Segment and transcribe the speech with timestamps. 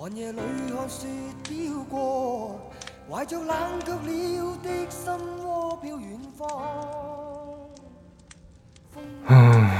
[0.00, 0.38] 寒夜里
[0.74, 1.06] 看雪
[1.42, 2.58] 飘过，
[3.06, 3.54] 怀着冷
[3.84, 5.12] 却了的心
[5.44, 6.48] 窝飘远方。
[9.26, 9.70] 嗯，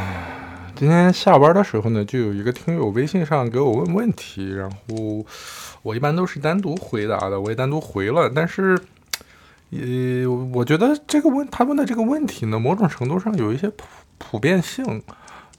[0.77, 5.25] 今天下班的时候呢，就有一个听友微信上给我问问题，然后
[5.81, 8.79] 我一般都是单独回答的，我也单独回了，但是，
[9.71, 13.87] 呃，我觉得这个问他问的这个问题呢，某种程度上有一些普
[14.19, 15.03] 普遍性，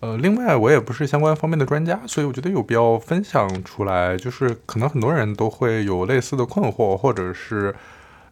[0.02, 7.74] 呃，另外我也不是相关方面的专家，所以我觉得有必要分享出来，就是可能很多人都会有类似的困惑，或者是。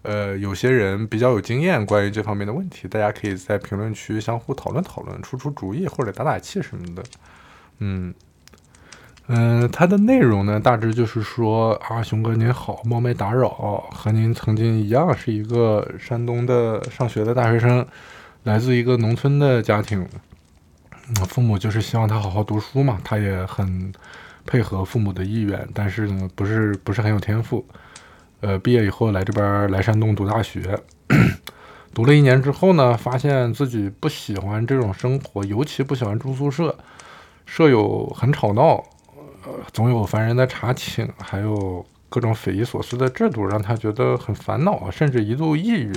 [0.01, 7.03] 呃，有些人比较有经验，关于这方面的问题，大家可以在评论区相互讨论讨论，出出主意或者打打气什么的。
[7.79, 8.13] 嗯
[9.27, 13.49] 嗯，它的内容呢，大致就是说啊，熊哥您好，冒昧打扰，
[13.91, 17.85] 和您曾经一样是一个山东的上学的大学生，
[18.43, 20.07] 来自一个农村的家庭，
[21.27, 23.91] 父母就是希望他好好读书嘛，他也很
[24.45, 27.65] 配合父母的意愿，但是呢，不是不是很有天赋。
[28.41, 30.79] 呃，毕业以后来这边来山东读大学，
[31.93, 36.77] 读了一年之后呢，发现自己不喜欢这种生活，尤其不喜欢住宿舍，
[37.45, 38.83] 舍友很吵闹，
[39.43, 45.93] 呃，总有烦人的查寝，还有各种匪夷所思的制度，让他觉得很烦恼，甚至一度抑郁。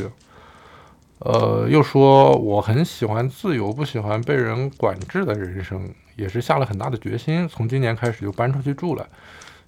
[1.24, 9.06] 呃，又说我很喜欢自由，不喜欢被人管制的人生，也是下了很大的决心，从今年开始就搬出去住了。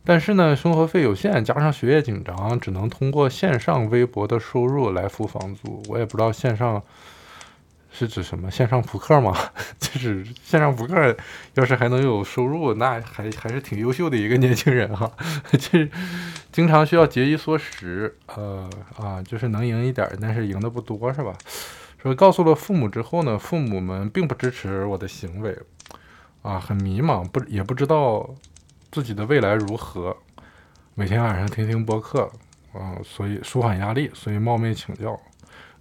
[0.05, 5.83] 但是呢，生活费有限，加上学业紧张，只能通过线上微薄的收入来付房租。
[5.88, 6.83] 我也不知道线上
[7.97, 9.33] 是指什么，线上扑克吗？
[9.78, 11.17] 就是线上扑克，
[11.55, 15.11] 要是还能有收入，那还还是挺优秀的一个年轻人哈。
[15.53, 15.89] 就是
[16.51, 18.68] 经常需要节衣缩食，呃
[18.98, 21.33] 啊，就是能赢一点，但是赢的不多，是吧？
[22.02, 25.57] 说告诉了父母之后呢，父母们并不支持我的行为，
[26.42, 28.35] 啊，很迷茫，不也不知道。
[28.92, 30.17] 自己的未来如何？
[30.95, 32.30] 每天晚上听听播客，
[32.74, 35.18] 嗯，所以舒缓压力，所以冒昧请教。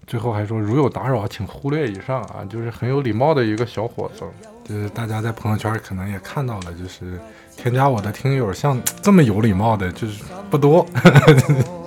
[0.05, 4.23] 最后还说，如有打扰，请忽略以上啊，就是很有礼貌的一个小伙子。
[4.63, 7.19] 就是大家在朋友圈可能也看到了，就是
[7.57, 10.85] 添加我的听友像这么有礼貌的，就是不多。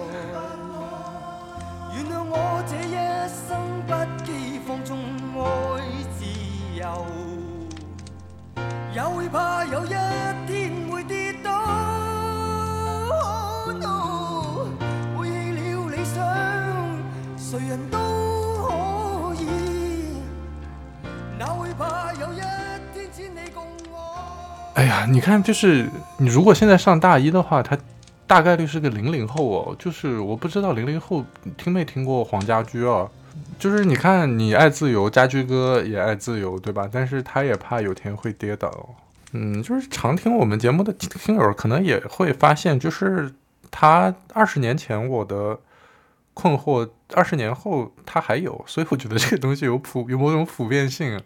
[25.42, 25.88] 就是
[26.18, 27.76] 你如果现在上大一的话，他
[28.26, 29.76] 大概率是个零零后哦。
[29.78, 31.24] 就是我不知道零零后
[31.56, 33.08] 听没听过黄家驹啊？
[33.58, 36.88] 就是你看，你爱自由，家驹哥也爱自由，对吧？
[36.90, 38.94] 但是他也怕有天会跌倒。
[39.32, 43.30] 嗯，就是常听我们节目的听友可能也会发现，就是
[43.70, 45.58] 他二十年前我的
[46.32, 51.20] 困惑，二十年后他还有，所以我觉得这个东西有普有某种普遍性。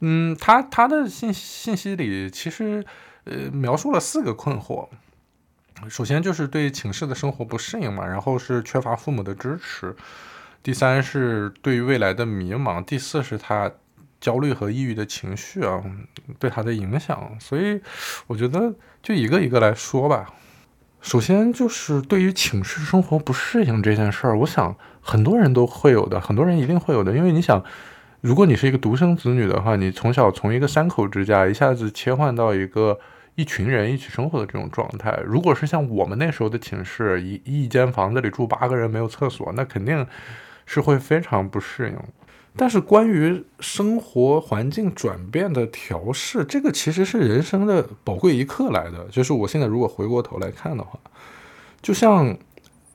[0.00, 2.84] 嗯，他他的信信息里其实，
[3.28, 4.88] 呃，描述了四个困惑。
[5.88, 9.94] 首先就是对寝室的生活不适应嘛，然后是缺乏父母的支持，
[10.62, 13.70] 第三是对于未来的迷茫，第四是他
[14.20, 15.82] 焦虑和抑郁的情绪啊
[16.38, 17.36] 对他的影响。
[17.38, 17.80] 所以
[18.26, 20.32] 我觉得就一个一个来说吧。
[21.00, 27.62] 首先就是对于寝室生活不适应这件事儿，我想很多人都会有的，很多人一定会有的，因为你想。
[28.20, 32.98] 如果你是一个独生子女的话，你从小从一个三口之家一下子切换到一个
[33.38, 40.04] 一群人一起生活的这种状态，如果是像我们那时候的寝室，一一间房子里住八个人没有厕所，那肯定
[40.66, 41.96] 是会非常不适应。
[42.56, 49.06] 但是关于生活环境转变的调试，这个其实是人生的宝贵一刻来的。
[49.08, 50.98] 就是我现在如果回过头来看的话，
[51.80, 52.36] 就像。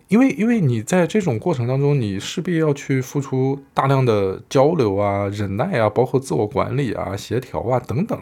[0.09, 8.21] 因为，因为你在这种过程当中，你势必要去付出大量的交流啊、忍耐啊，包括自我管理啊、协调啊等等，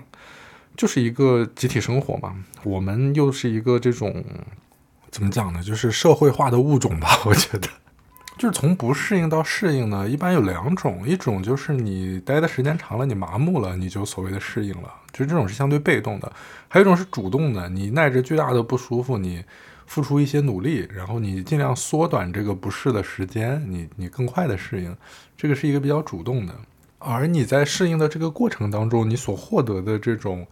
[0.81, 2.33] 就是一个集体生活嘛。
[2.63, 4.25] 我们又是一个这种
[5.11, 5.61] 怎么讲呢？
[5.61, 7.19] 就是社会化的物种吧。
[7.23, 7.67] 我觉得，
[8.35, 16.27] 就是从不适应到适应呢，一般有两种，一种就是你待的时间长了，你麻木了，你就所谓的适应了，就这种是相对被动的；
[16.67, 19.43] 还有一种是主动的，你耐着巨大的不舒服，你。
[19.85, 24.95] 付出一些努力，然后你尽量缩短这个不适的时间，你你更快的适应，
[25.35, 26.55] 这个是一个比较主动的。
[26.97, 30.47] 而你在适应的这个过程当中，你所获得的这种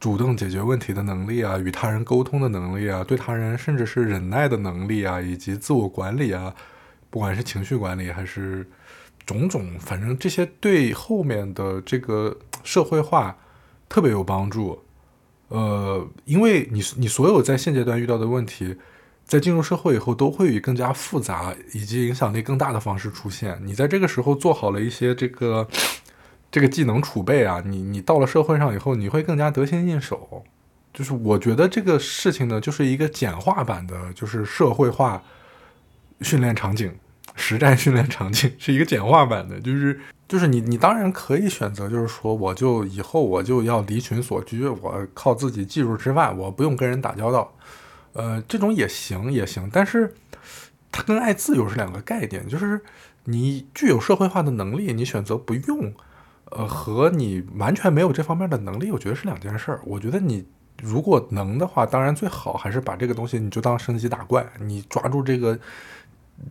[0.00, 6.54] 主动解决问题的能力啊，与他人沟通的能力啊，对他人甚至是忍耐的能力啊，以及自我管理啊，
[7.10, 8.64] 不管是情绪管理还是
[9.26, 13.36] 种种，反正这些对后面的这个社会化
[13.88, 14.82] 特别有帮助。
[15.48, 18.76] 呃，因为你你所有在现阶段遇到的问题，
[19.24, 23.58] 在进入社会以后都会以更加复杂以及影响力更大的方式出现。
[23.64, 25.66] 你在这个时候做好了一些这个
[26.50, 30.44] 这个技能储备啊，你你到了社会上以后，你会更加得心应手。
[30.92, 35.22] 就是我觉得这个事情呢，就是一个简化版的，就是社会化
[36.20, 36.92] 训练场景。
[37.40, 47.54] 实战训练场景是一个简化版的，就是就是你你当然可以选择，就是说我就以后我就要离群所居，我靠自己技术吃饭，我不用跟人打交道，
[48.14, 50.12] 呃，这种也行也行，但是
[50.90, 52.80] 它跟爱自由是两个概念，就是
[53.22, 55.94] 你具有社会化的能力，你选择不用，
[56.50, 59.80] 呃，和你完全没有这方面的能力，我觉得是两件事儿。
[59.84, 60.46] 我觉得你
[60.82, 65.58] 如果能的话，当然最好还是把这个东西你就当升级打怪，你抓住这个。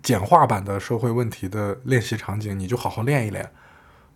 [0.03, 3.49] 简化版的社会问题的练习场景，你就好好练一练。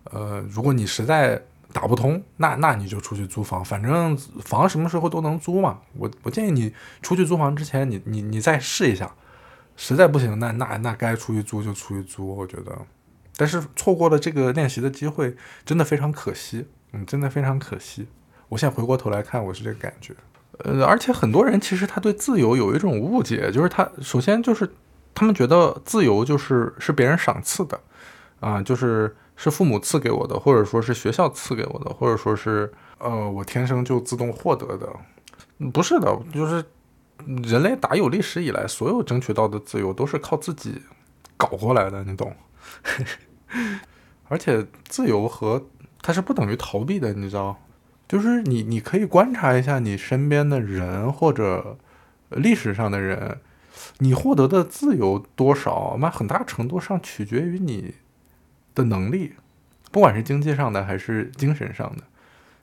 [0.04, 1.42] 呃，如果你实在
[1.72, 4.14] 打不通，那那你就出去租房，反正
[4.44, 5.80] 房什么时候都能租嘛。
[5.96, 9.10] 我我建议你出去租房之前，你你你再试一下，
[9.74, 12.36] 实在不行，那那那该出去租就出去租。
[12.36, 12.78] 我觉得，
[13.42, 16.64] 但是错过了这个练习的机会，真的非常可惜。
[16.92, 18.06] 嗯，真的非常可惜。
[18.48, 20.14] 我现在回过头来看，我是这个感觉。
[20.58, 24.70] 呃，而且很多人其实他对自由有一种误解，就是他首先就是。
[25.14, 27.78] 他们觉得自由就是是别人赏赐的，
[28.40, 34.88] 啊，就是是父母赐给我的，或者说是学校赐给我的，或者说是呃我天生就自动获得的，
[35.70, 36.64] 不是的，就是
[37.26, 40.80] 人类打有历史以来，所有争取到的自由都是靠自己
[41.36, 42.34] 搞过来的，你懂？
[44.28, 45.68] 而且自由和
[46.00, 47.58] 它是不等于逃避的，你知道？
[48.08, 51.78] 就是你你可以观察一下你身边的人或者
[52.28, 53.38] 历史上的人。
[53.98, 57.94] 你获得的自由多少，那很大程度上取决于你
[58.74, 59.32] 的能力，
[59.90, 62.04] 不管是经济上的还是精神上的。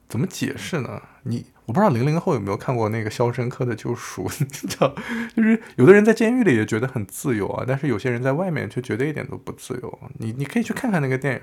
[0.08, 1.02] 怎么解释呢？
[1.24, 4.92] 你我不知道零零后有没有看过那个《肖申克的救赎》， 你知道，
[5.36, 10.00] 就是有的人在监狱里也觉得很自由啊，但是有些人在外面却觉得一点都不自由。
[10.18, 11.42] 你你可以去看看那个电影。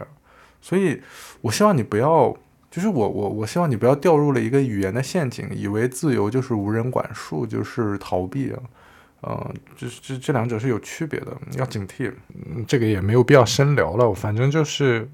[0.60, 1.00] 所以，
[1.42, 2.36] 我希望你不要，
[2.72, 8.58] 就是我我我希望你不要掉入了一个语言的陷阱，以为自由就是无人管束，就是逃避啊。
[9.22, 12.10] 嗯，这这这两者是有区别的，要警惕。
[12.34, 14.12] 嗯，这个也没有必要深聊了。
[14.12, 15.08] 反正就是，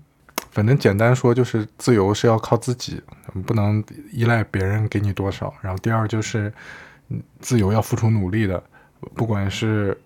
[0.53, 3.03] 反正简单说就是，自由是要靠自己，
[3.45, 3.83] 不能
[4.13, 5.53] 依赖别人给你多少。
[5.61, 6.53] 然后第二就是，
[7.41, 8.63] 自由要付出努力的，
[9.15, 9.99] 不管是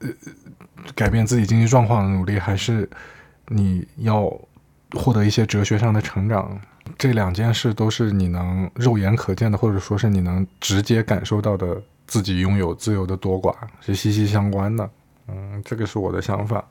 [0.00, 0.08] 呃
[0.94, 2.86] 改变自己经济状况的努力，还是
[3.46, 4.30] 你要
[4.92, 6.60] 获得一些哲学上的成长，
[6.98, 11.80] 这两件事都是你能肉眼可见的，或者说是你能直接感受到的。
[12.08, 14.90] 自己拥有自由的多寡是息息相关的，
[15.26, 16.64] 嗯，这个是我的想法。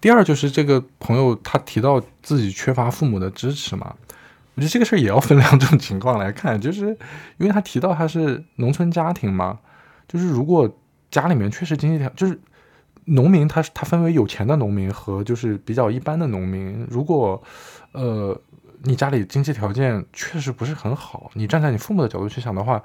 [0.00, 3.94] 第二就是这个朋友他提到自己缺乏父母的支持嘛，
[4.54, 6.88] 我觉得这个事儿也要分两种情况来看，就是
[7.38, 9.58] 因为他提到他是农村家庭嘛，
[10.08, 10.78] 就是如果
[11.10, 12.38] 家里面确实经济条就是
[13.06, 17.42] 农民，他他分为有钱的农民和就是比较一般的农民，如果
[17.92, 18.40] 呃
[18.82, 22.82] 你家里经济条件确实不是很好，你站在你父母的角度去想的话，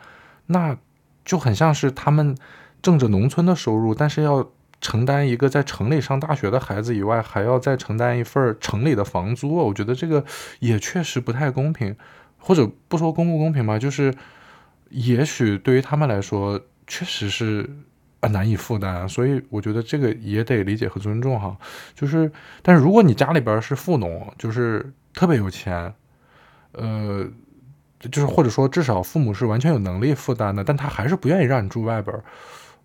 [0.47, 0.77] 那。
[1.23, 2.35] 就很像是他们
[2.81, 4.49] 挣着农村的收入，但是要
[4.81, 9.55] 承担一个在城里上大学的孩子以外，还要再承担一份城里的房租。
[9.55, 10.25] 我觉得这个
[10.59, 11.95] 也确实不太公平，
[12.37, 14.13] 或者不说公不公平吧，就是
[14.89, 17.69] 也许对于他们来说确实是
[18.21, 19.07] 难以负担。
[19.07, 21.55] 所以我觉得这个也得理解和尊重哈。
[21.95, 25.93] 就是，但是如果你家里边是富农，就是特别有钱，
[26.73, 27.25] 呃。
[28.09, 32.19] 就是或者说至少父母是完全有能力负担的，但他还是不愿意让你住外边。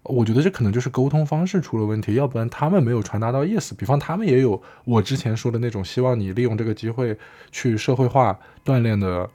[0.09, 3.75] 我觉得这可能就是沟通方式出了问题，要不然他们没有传达到意思。
[3.75, 7.17] 比方他们也有我之前说的那种希望你利用这个机会
[7.51, 9.29] 去社会化锻炼的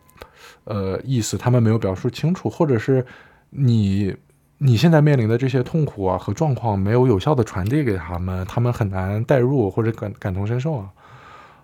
[0.64, 3.06] 呃意思，他们没有表述清楚，或者是
[3.50, 4.16] 你
[4.60, 10.90] 你现在面临的这些痛苦啊和状况没有有效的传递给他们，他们很难代入或者感感同身受啊。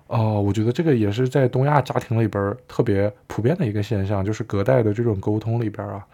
[0.08, 6.06] 哦，我觉得这个也是在东亚家庭里边特别普遍的一个现象，就是隔代的这种沟通里边啊，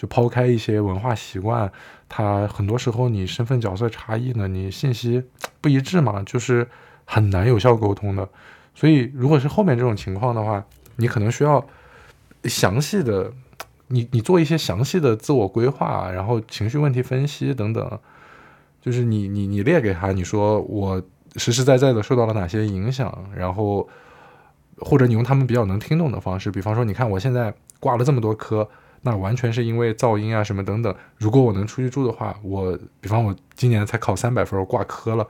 [0.00, 1.70] 就抛开一些文化习惯，
[2.08, 5.22] 它很多时候你身份角色差异呢，你信息
[5.60, 6.66] 不一致嘛，就是
[7.04, 8.26] 很难有效沟通的。
[8.74, 10.64] 所以如果是后面这种情况的话，
[10.96, 11.62] 你可能需要
[12.44, 13.30] 详细的，
[13.88, 18.00] 你你做一些详细的自我规划，然后情绪问题分析等等，
[18.80, 21.02] 就是你你你列给他，你说我。
[21.36, 23.24] 实实在在的受到了哪些影响？
[23.36, 23.88] 然后，
[24.78, 28.68] 或者你用他们比较能听懂的方式，比方说，你看我现在挂了这么多科，
[29.02, 30.94] 那完全是因为噪音啊什么等等。
[31.16, 35.26] 如果我能出去住的话，我比方我今年才考三百分，我挂科了，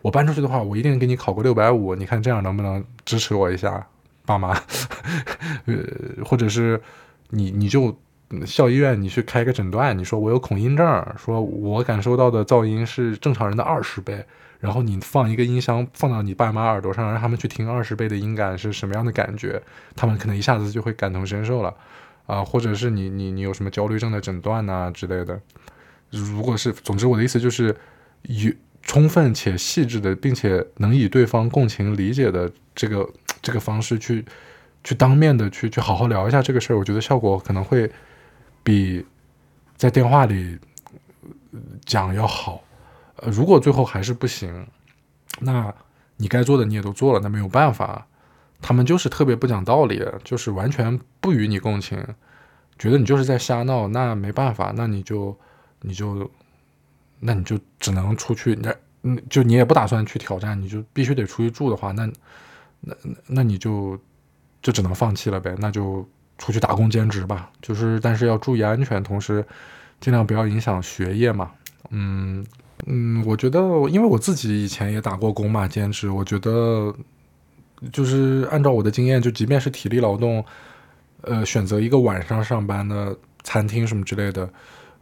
[0.00, 1.94] 我搬出去的话，我一定给你考个六百五。
[1.94, 3.86] 你看这样能不能支持我一下，
[4.26, 4.50] 爸妈？
[5.66, 5.76] 呃，
[6.24, 6.80] 或者是
[7.30, 7.96] 你你就
[8.46, 14.24] 校医院你去开个诊断，你说我有恐音症，说我感受到的噪音是正常人的二十倍，
[14.58, 19.62] 然后你放一个音箱放到你爸妈耳朵上，让他们去听二十倍的音感是什么样的感觉，
[19.94, 21.72] 他们可能一下子就会感同身受了。
[22.26, 25.40] 啊，或者是你你你有什么焦虑症的诊断呐之类的，
[26.10, 27.76] 如果是，总之我的意思就是
[28.22, 28.52] 有
[28.82, 33.08] 充分且细致的，并且能以对方共情理解的这个
[33.40, 34.24] 这个方式去
[34.84, 37.90] 去当面的去去好好聊一下这个事儿，我觉得效果可能会
[38.62, 39.04] 比
[39.76, 40.58] 在电话里
[41.84, 42.62] 讲要好。
[43.16, 44.66] 呃，如果最后还是不行，
[45.40, 45.72] 那
[46.16, 48.06] 你该做的你也都做了，那没有办法。
[48.62, 51.98] 他们就是特别不讲道理，就是完全不与你共情，
[52.78, 55.36] 觉得你就是在瞎闹，那没办法，那你就
[55.80, 56.30] 你就
[57.18, 62.08] 那你就只能出去，那嗯，就你也不打算去挑战，你就必须得出去住的话，那
[62.80, 62.94] 那
[63.26, 63.98] 那你就
[64.62, 69.44] 就只能放弃了呗，那就出去打工兼职吧，就是但是要注意安全，同时
[70.00, 71.50] 尽量不要影响学业嘛，
[71.90, 72.46] 嗯
[72.86, 76.94] 嗯，我觉得因为我自己以前也打过工嘛，兼职，我觉得。
[77.90, 80.44] 就是按照我的经验，就即便是体力劳动，
[81.22, 84.48] 呃，选择一个晚上上班的餐厅什么之类的，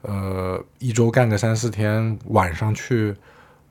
[0.03, 3.15] 呃，一周干个三四天，晚上去，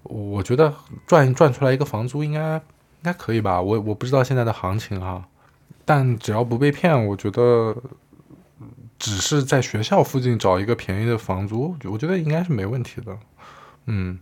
[0.04, 0.74] 我觉得
[1.08, 3.62] 赚赚出来一个房租应该应该可以吧？
[3.62, 5.26] 我我不知道现在的行情啊，
[5.86, 7.76] 但只要不被骗，我觉得
[9.00, 13.18] 只是在学校附近找一个便宜的房租，我觉得应该是没问题的。
[13.86, 14.20] 嗯，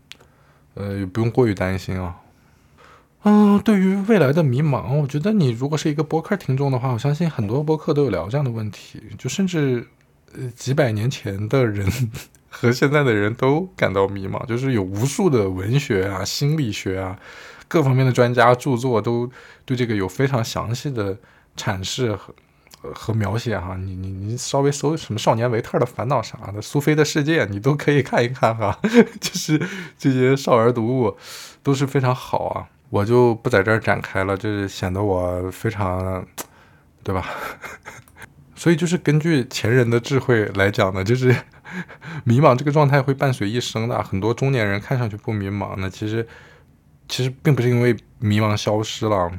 [0.76, 2.16] 呃，也不用过于担心啊。
[3.30, 9.04] 嗯，对于未来的迷茫，我觉得你如果是一个播客听众的话，我相信很多播客都有聊这样的问题。
[9.18, 9.86] 就甚至
[10.34, 11.86] 呃几百年前的人
[12.48, 17.20] 和现在的人都感到迷茫，就是有无数的文学啊、心理学啊
[17.68, 19.30] 各方面的专家著作都
[19.66, 21.18] 对这个有非常详细的
[21.58, 22.34] 阐释和
[22.94, 23.76] 和描写哈。
[23.76, 28.80] 你你你稍微搜什么《少年维特的烦恼》啥的，《苏菲的世界》，你都可以看一看哈。
[29.20, 29.62] 就是
[30.00, 31.18] 这些少儿读物
[31.62, 32.68] 都是非常好啊。
[32.90, 36.26] 我就不在这儿展开了，这显得我非常，
[37.04, 37.26] 对吧？
[38.56, 41.36] 所以就是根据前人的智慧来讲呢，就是
[42.24, 44.02] 迷茫这个状态会伴随一生的。
[44.02, 46.28] 很多中年人看上去不迷茫呢，其实
[47.08, 49.30] 其实并不是因为迷茫消失了，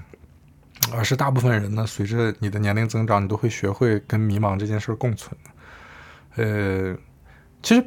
[0.93, 5.35] 而是大部分人呢，随着你的年龄增长，你都会学会跟迷茫这件事共存。
[6.37, 6.95] 呃，
[7.63, 7.85] 其实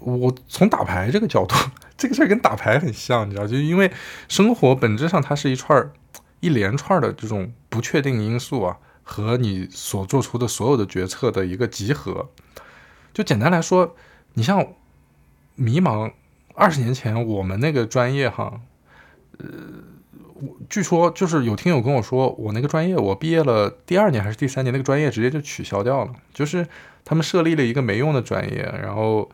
[0.00, 1.56] 我从打牌这个角度。
[1.98, 3.90] 这个事儿跟打牌很像，你知道，就因为
[4.28, 5.92] 生活本质上它是一串儿、
[6.38, 12.30] 一连串的这种不确定因素啊，和你所做出的所有的决策的一个集合。
[13.12, 13.96] 就简单来说，
[14.34, 14.64] 你像
[15.56, 16.12] 迷茫，
[16.54, 18.60] 二十年前我们那个专业哈，
[19.38, 19.48] 呃，
[20.70, 26.64] 据说就是有听友跟我说，我那个专业我毕业了第二年还是第三年，那个专业直接就取消掉了，就是
[27.04, 29.28] 他们设立了一个没用的专业，然后。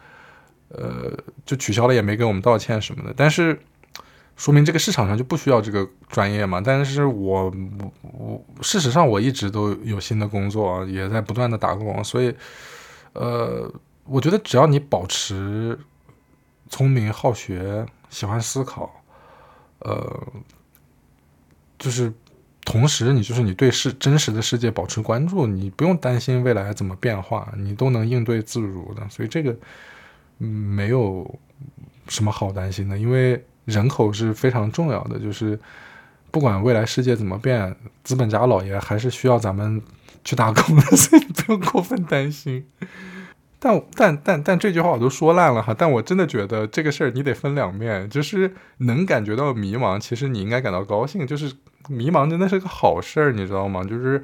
[0.76, 1.16] 呃，
[1.46, 3.60] 就取消了也没给我们道歉什么的，但是
[4.36, 6.60] 说明这个市场上就不需要这个专业嘛。
[6.60, 7.44] 但是我
[7.78, 12.34] 我我，事实上我一直都有新的工作，也在不断的打工，所以
[13.12, 13.72] 呃，
[14.04, 15.78] 我觉得只要你保持
[16.68, 19.02] 聪明、好学、喜欢思考，
[19.78, 20.22] 呃，
[21.78, 22.12] 就是
[22.64, 29.08] 同时你就是你对世真实的世界保持关注，你不用担心未来怎么变化，你都能应对自如的。
[29.08, 29.56] 所以这个。
[30.38, 31.38] 嗯，没有
[32.08, 35.18] 什么好担心的，因为人口是非常重要的。
[35.18, 35.58] 就是
[36.30, 39.80] 不管未来世界怎么变，资本家老爷还是需要咱们
[40.24, 42.66] 去打工的，所以不用过分担心。
[43.58, 45.74] 但但但但这句话我都说烂了哈。
[45.76, 51.26] 但我真的觉得这个事儿你得分两面，就是能感觉到迷茫，其实你应该感到高兴。
[51.26, 51.52] 就是
[51.88, 53.82] 迷茫真的是个好事儿，你知道吗？
[53.84, 54.22] 就是。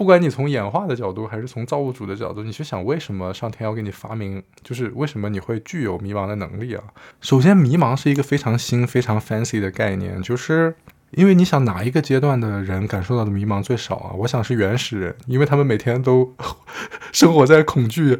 [0.00, 6.82] 不管你从演化的角度，还是从造物主的角度，你去想为什么上天要给你发明，就是为什么你会具有迷茫的能力啊？
[7.20, 10.74] 首先，迷茫是一个非常新、非常 fancy 的概念，就是
[11.10, 14.12] 因为你想哪一个阶段的人感受到的迷茫最少啊？
[14.20, 16.34] 我想是原始人，因为他们每天都
[17.12, 18.18] 生活在恐惧、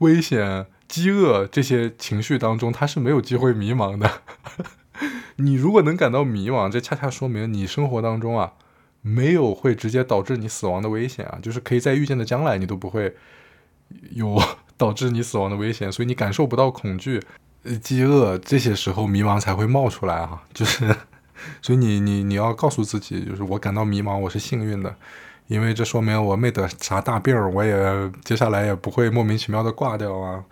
[0.00, 4.20] 危险、饥饿这些情绪当中，他是没有机会迷茫的。
[5.36, 8.52] 你如果能感到迷茫，这恰恰说明你生活当中啊。
[9.02, 13.14] 没有会直接导致你死亡的危险啊，就是可以在预见的将来你都不会
[14.12, 14.40] 有
[14.78, 17.20] 导致你死亡的危险，所以你感受不到恐惧、
[17.82, 20.42] 饥饿，这些时候迷茫才会冒出来哈。
[20.54, 20.94] 就是，
[21.60, 24.94] 所以你你你要告诉自己，就是我感到迷茫，我是幸运的，
[25.48, 30.44] 因为这说明我没得啥大病，我也接下来也不会莫名其妙的挂掉啊。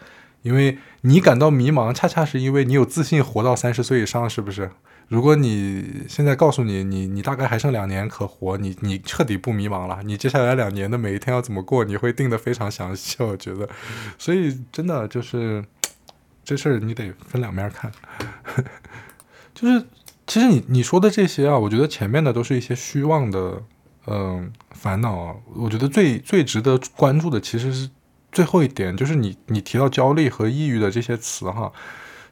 [0.42, 4.70] 因为你感到迷茫，恰恰是因为你有自信活到三十岁以上，是不是？
[5.08, 10.00] 如果你现在告诉你，你你大概还剩两年可活，你你彻底不迷茫了。
[10.04, 13.68] 你接下来两年的每一天要怎么过，你会定得非常详细，我觉得。
[14.16, 15.64] 所以真的就是
[16.44, 17.90] 这事儿，你得分两面看。
[19.52, 19.84] 就是
[20.28, 23.60] 其实你你说的这些啊，我觉得前面的都是一些虚妄的
[24.06, 25.42] 嗯烦恼。
[25.56, 27.90] 我觉得最最值得关注的其实是
[28.32, 31.72] 最后一点，就是你你提到焦虑和抑郁的这些词哈。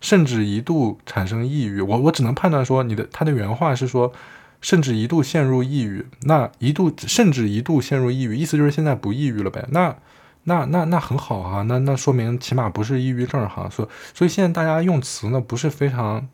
[0.01, 4.13] 甚至一度产生抑郁，我我只能判断说你的他的原话是说，
[4.61, 6.07] 甚至一度陷入抑郁。
[6.21, 9.67] 那一度甚至一度陷入抑郁，意思就是现在不抑郁了呗？
[9.71, 9.97] 那
[10.45, 13.69] 那那那很好啊，那那说明起码不是抑郁症哈。
[13.69, 16.29] 所所以现在大家用词呢不是非常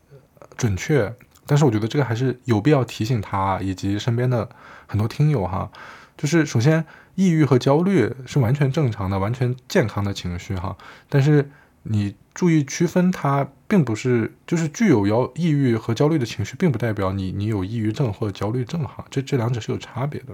[0.55, 1.11] 准确，
[1.47, 4.47] 但是我觉得这个还是有必要提醒他以及身边的
[4.85, 5.71] 很多听友哈，
[6.15, 10.77] 就是首先抑郁和焦虑是完全正常的、完全健康的情绪哈，
[11.09, 11.49] 但是
[11.83, 12.15] 你。
[12.35, 20.33] 注意区分，它并不是就是具有要抑郁和焦虑的情绪，并不代表你你有抑郁症或者焦虑症哈，这这两者是有差别的。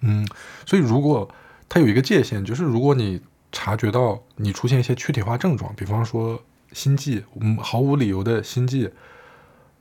[0.00, 0.26] 嗯，
[0.64, 1.30] 所以如果
[1.68, 3.20] 它有一个界限，就是如果你
[3.52, 8.90] 察觉到你出现一些躯体化症状，比方说心悸，嗯，毫无理由的心悸，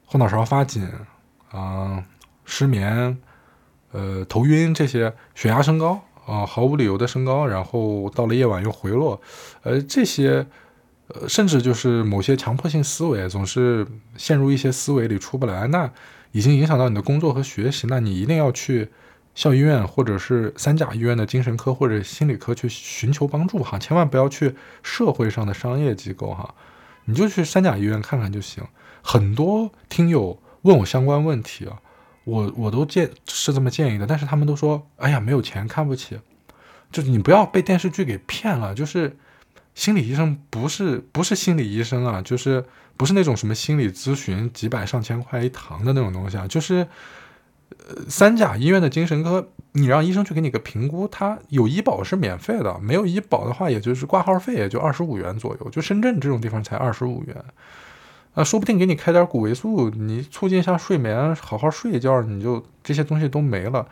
[0.06, 0.86] 后脑勺发紧，
[1.52, 2.04] 啊，
[2.44, 3.18] 失眠，
[3.94, 9.22] 呃，头晕这些，血压升高啊，毫无理由的升高，然后到了夜晚又回落，
[9.62, 10.46] 呃，这些。
[11.10, 13.86] 呃，甚至就是某些强迫性思维，总是
[14.16, 15.92] 陷入一些思维里出不来，那
[16.32, 18.90] 已经影响到你的工作和学习，那你一定要去
[19.36, 26.56] 校医院或者是三甲医院的精神科或者心理科去寻求帮助哈，千万不要去社会上的商业机构哈，
[27.04, 28.64] 你就去三甲医院看看就行。
[29.02, 31.82] 很多听友问我相关问题啊，
[32.24, 36.20] 我我都建是这么建议的，但是他们都说，哎呀，没有钱看不起，
[36.92, 39.18] 就是你不要被电视剧给骗了，就是。
[39.76, 42.64] 心理医生不是不是心理医生啊，就是
[42.96, 46.88] 不是那种什么心理咨询几百上千块一堂的那种东西啊，就是
[47.70, 57.36] 呃三甲医院的精神科，你让医生去给你个评估，他有医保是免费的，没有医保的话，也就是挂号费也就二十五元左右，就深圳这种地方才二十五元，
[58.34, 63.88] 啊，说不定给你开点谷维素，你促进一下睡眠，好好睡一觉，你就这些东西都没了。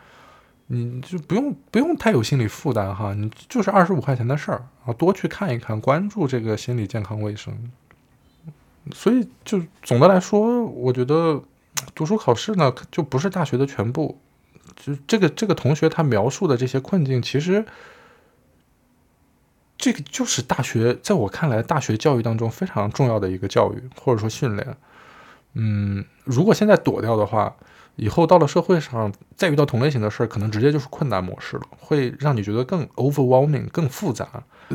[0.68, 7.70] 你就不用不用太有心理负担哈，你就是二十五块钱的事儿啊，多去看一看，关注这个心理健康卫生。
[8.92, 11.42] 所以就总的来说，我觉得
[11.94, 14.18] 读书考试呢就不是大学的全部。
[14.74, 17.64] 就这个这个同学他描述的这些困境，其实
[19.82, 24.76] 这个就是大学在我看来，大学教育当中非常重要的一个教育或者说训练。
[25.54, 27.54] 嗯，如果现在躲掉的话。
[27.96, 34.26] 以后到了社会上，再遇到同类型的事儿，可能直接就是困难模式了，会让你觉得更 overwhelming、更复杂。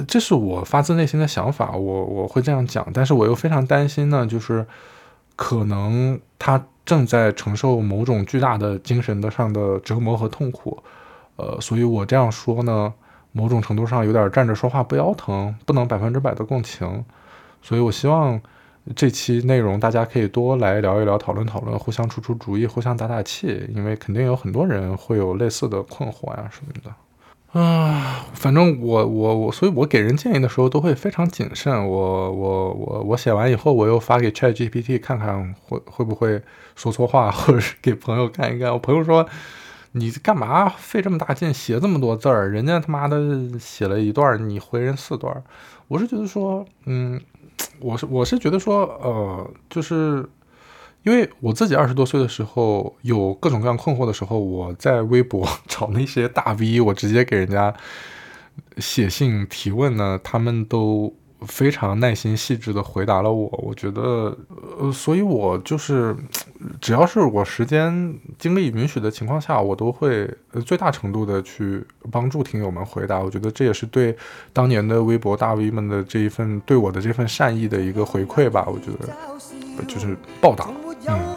[0.08, 4.68] 这是我发自内心的想法，我我会这样讲，但是我又非常担心呢，就是
[5.36, 10.84] 可能他正在承受某种巨大的精神的上的折磨和痛苦，
[11.38, 12.94] 呃，所以我这样说呢，
[13.38, 17.06] 某种程度上有点站着说话不腰疼，不能百分之百的共情，
[17.62, 18.42] 所以我希望。
[18.96, 27.60] 这期内容大家可以多来聊一聊，讨论讨论，互相出出主意，互相打打气，因为肯定有很多人会有类似的困惑呀什么的。
[27.60, 31.86] 啊，反正我我我，所以我给人建议的时候都会非常谨慎。
[31.86, 36.42] 我我我我写完以后，我又发给 Chat GPT 看看会会不会
[36.78, 38.72] 说错话，或者是给朋友看一看。
[38.72, 39.28] 我朋友说
[40.00, 42.50] ：“你干嘛费这么大劲写这么多字儿？
[42.50, 43.20] 人家他妈的
[43.60, 45.44] 写了一段，你回人四段。”
[45.88, 47.20] 我是觉得说，嗯。
[47.80, 50.24] 我是我是觉得说，呃，就是
[51.02, 57.74] 因为我自己二十多岁的时候有各种各样困惑的时候，我在微博 找那些大 V，我直接给人家
[58.78, 61.16] 写信提问呢，他们都。
[61.46, 64.36] 非常耐心细致的回答了我，我觉得，
[64.80, 66.16] 呃，所以我就是，
[66.82, 70.28] 只要是我时间精力允许的情况下，我都会
[70.66, 73.20] 最大程度的去帮助听友们回答。
[73.20, 74.18] 我觉得这也是对
[74.52, 78.68] 当年的微博大 V 们的这一份对我的这份善意的一个回馈吧。
[78.68, 80.68] 我觉得就是报答。
[81.08, 81.37] 嗯。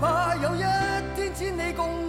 [0.00, 0.60] 怕有一
[1.14, 2.05] 天只你共